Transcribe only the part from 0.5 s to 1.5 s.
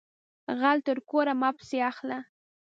غل تر کوره مه